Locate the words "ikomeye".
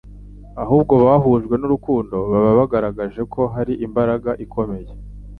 4.45-4.89